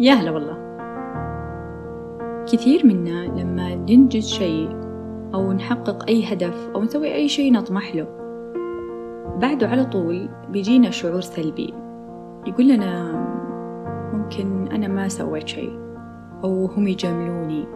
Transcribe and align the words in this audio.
يا 0.00 0.12
هلا 0.12 0.30
والله. 0.30 0.66
كثير 2.52 2.86
منا 2.86 3.26
لما 3.26 3.74
ننجز 3.74 4.26
شيء 4.26 4.70
أو 5.34 5.52
نحقق 5.52 6.08
أي 6.08 6.32
هدف 6.32 6.70
أو 6.74 6.82
نسوي 6.82 7.14
أي 7.14 7.28
شيء 7.28 7.52
نطمح 7.52 7.94
له 7.94 8.06
بعده 9.40 9.68
على 9.68 9.84
طول 9.84 10.28
بيجينا 10.50 10.90
شعور 10.90 11.20
سلبي. 11.20 11.74
يقول 12.46 12.68
لنا 12.68 13.12
ممكن 14.12 14.68
أنا 14.72 14.88
ما 14.88 15.08
سويت 15.08 15.48
شيء 15.48 15.78
أو 16.44 16.66
هم 16.66 16.88
يجاملوني 16.88 17.66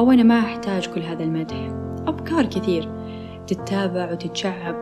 أو 0.00 0.10
أنا 0.10 0.22
ما 0.22 0.38
أحتاج 0.38 0.88
كل 0.88 1.00
هذا 1.00 1.24
المدح. 1.24 1.68
أفكار 2.06 2.46
كثير. 2.46 2.88
تتابع 3.46 4.12
وتتشعب 4.12 4.74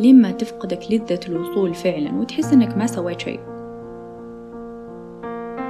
لين 0.00 0.22
ما 0.22 0.30
تفقدك 0.30 0.80
لذة 0.90 1.20
الوصول 1.28 1.74
فعلا 1.74 2.14
وتحس 2.20 2.52
أنك 2.52 2.76
ما 2.76 2.86
سويت 2.86 3.20
شيء. 3.20 3.51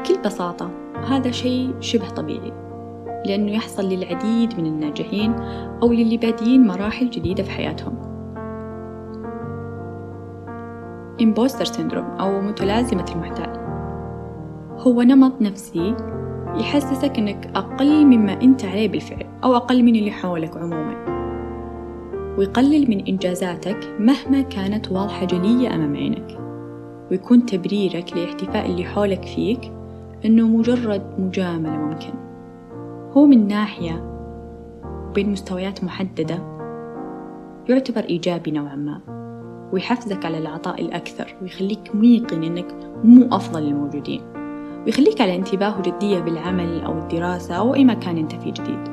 بكل 0.02 0.18
بساطة 0.24 0.70
هذا 1.06 1.30
شيء 1.30 1.74
شبه 1.80 2.08
طبيعي 2.08 2.52
لأنه 3.26 3.52
يحصل 3.52 3.88
للعديد 3.88 4.60
من 4.60 4.66
الناجحين 4.66 5.32
أو 5.82 5.92
للي 5.92 6.16
بادين 6.16 6.66
مراحل 6.66 7.10
جديدة 7.10 7.42
في 7.42 7.50
حياتهم. 7.50 7.94
imposter 11.22 11.64
syndrome 11.64 12.04
أو 12.04 12.40
متلازمة 12.40 13.04
المحتال. 13.14 13.62
هو 14.78 15.02
نمط 15.02 15.42
نفسي 15.42 15.94
يحسسك 16.56 17.18
أنك 17.18 17.50
أقل 17.54 18.06
مما 18.06 18.32
أنت 18.32 18.64
عليه 18.64 18.88
بالفعل 18.88 19.26
أو 19.44 19.56
أقل 19.56 19.82
من 19.82 19.96
اللي 19.96 20.10
حولك 20.10 20.56
عموما. 20.56 21.02
ويقلل 22.38 22.90
من 22.90 23.06
إنجازاتك 23.06 23.96
مهما 23.98 24.40
كانت 24.40 24.92
واضحة 24.92 25.26
جلية 25.26 25.74
أمام 25.74 25.96
عينك. 25.96 26.38
ويكون 27.10 27.46
تبريرك 27.46 28.16
لإحتفاء 28.16 28.66
اللي 28.66 28.84
حولك 28.84 29.24
فيك 29.24 29.72
إنه 30.24 30.48
مجرد 30.48 31.02
مجاملة 31.18 31.76
ممكن. 31.76 32.12
هو 33.12 33.26
من 33.26 33.48
ناحية 33.48 34.12
بين 35.14 35.32
مستويات 35.32 35.84
محددة 35.84 36.38
يعتبر 37.68 38.00
إيجابي 38.00 38.50
نوعا 38.50 38.76
ما 38.76 39.00
ويحفزك 39.72 40.24
على 40.24 40.38
العطاء 40.38 40.80
الأكثر 40.82 41.34
ويخليك 41.42 41.94
ميقن 41.94 42.42
إنك 42.42 42.66
مو 43.04 43.28
أفضل 43.32 43.62
الموجودين 43.62 44.20
ويخليك 44.86 45.20
على 45.20 45.36
انتباه 45.36 45.78
وجدية 45.78 46.20
بالعمل 46.20 46.80
أو 46.80 46.98
الدراسة 46.98 47.54
أو 47.54 47.74
أي 47.74 47.84
مكان 47.84 48.16
أنت 48.16 48.34
فيه 48.34 48.52
جديد. 48.52 48.88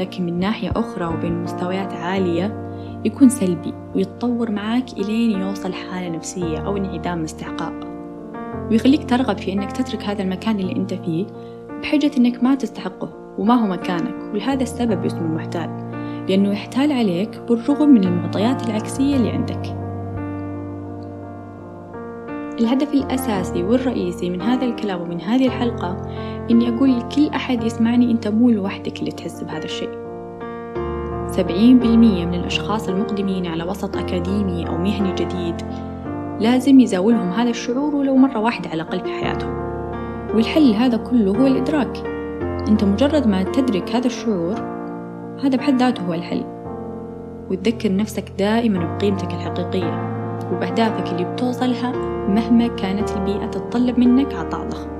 لكن 0.00 0.26
من 0.26 0.38
ناحية 0.38 0.70
أخرى 0.76 1.06
وبين 1.06 1.42
مستويات 1.42 1.92
عالية 1.92 2.72
يكون 3.04 3.28
سلبي 3.28 3.74
ويتطور 3.94 4.50
معاك 4.50 4.92
إلين 4.92 5.40
يوصل 5.40 5.72
حالة 5.72 6.08
نفسية 6.08 6.58
أو 6.58 6.76
انعدام 6.76 7.22
استحقاق. 7.22 7.74
ويخليك 8.70 9.10
ترغب 9.10 9.38
في 9.38 9.52
أنك 9.52 9.72
تترك 9.72 10.02
هذا 10.02 10.22
المكان 10.22 10.60
اللي 10.60 10.76
أنت 10.76 10.94
فيه 10.94 11.26
بحجة 11.82 12.10
أنك 12.18 12.42
ما 12.42 12.54
تستحقه 12.54 13.08
وما 13.38 13.54
هو 13.54 13.66
مكانك. 13.66 14.14
ولهذا 14.34 14.62
السبب 14.62 15.04
اسمه 15.04 15.20
المحتال 15.20 15.90
لأنه 16.28 16.52
يحتال 16.52 16.92
عليك 16.92 17.40
بالرغم 17.48 17.88
من 17.88 18.04
المعطيات 18.04 18.68
العكسية 18.68 19.16
اللي 19.16 19.30
عندك. 19.30 19.76
الهدف 22.60 22.94
الأساسي 22.94 23.62
والرئيسي 23.62 24.30
من 24.30 24.42
هذا 24.42 24.64
الكلام 24.64 25.00
ومن 25.00 25.20
هذه 25.20 25.46
الحلقة 25.46 25.96
إني 26.50 26.76
أقول 26.76 26.98
لكل 26.98 27.28
أحد 27.28 27.62
يسمعني 27.62 28.10
أنت 28.10 28.28
مو 28.28 28.50
لوحدك 28.50 29.00
اللي 29.00 29.10
تحس 29.10 29.42
بهذا 29.42 29.64
الشيء. 29.64 30.02
سبعين 31.30 31.78
بالمية 31.78 32.26
من 32.26 32.34
الأشخاص 32.34 32.88
المقدمين 32.88 33.46
على 33.46 33.64
وسط 33.64 33.96
أكاديمي 33.96 34.68
أو 34.68 34.78
مهني 34.78 35.12
جديد 35.14 35.56
لازم 36.40 36.80
يزاولهم 36.80 37.30
هذا 37.30 37.50
الشعور 37.50 37.94
ولو 37.94 38.16
مرة 38.16 38.38
واحدة 38.38 38.70
على 38.70 38.82
الأقل 38.82 39.00
في 39.00 39.12
حياتهم. 39.12 39.62
والحل 40.34 40.74
هذا 40.74 40.96
كله 40.96 41.38
هو 41.38 41.46
الإدراك. 41.46 41.96
أنت 42.68 42.84
مجرد 42.84 43.26
ما 43.26 43.42
تدرك 43.42 43.90
هذا 43.90 44.06
الشعور 44.06 44.54
هذا 45.44 45.56
بحد 45.56 45.78
ذاته 45.78 46.02
هو 46.02 46.14
الحل. 46.14 46.44
وتذكر 47.50 47.96
نفسك 47.96 48.24
دائما 48.38 48.96
بقيمتك 48.96 49.34
الحقيقية 49.34 50.12
وبأهدافك 50.52 51.12
اللي 51.12 51.32
بتوصلها 51.32 51.92
مهما 52.28 52.66
كانت 52.66 53.10
البيئة 53.10 53.46
تتطلب 53.46 53.98
منك 53.98 54.34
عطاء 54.34 54.68
ضخم. 54.68 54.90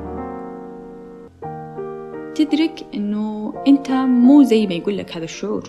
تدرك 2.34 2.84
أنه 2.94 3.54
أنت 3.68 3.90
مو 3.90 4.42
زي 4.42 4.66
ما 4.66 4.74
يقول 4.74 4.98
لك 4.98 5.16
هذا 5.16 5.24
الشعور. 5.24 5.62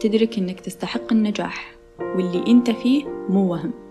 تدرك 0.00 0.38
أنك 0.38 0.60
تستحق 0.60 1.12
النجاح 1.12 1.74
واللي 2.00 2.44
أنت 2.48 2.70
فيه 2.70 3.04
مو 3.28 3.52
وهم. 3.52 3.81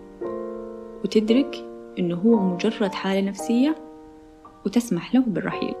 وتدرك 1.04 1.64
أنه 1.98 2.14
هو 2.14 2.36
مجرد 2.40 2.94
حالة 2.94 3.20
نفسية 3.28 3.76
وتسمح 4.66 5.14
له 5.14 5.20
بالرحيل. 5.20 5.74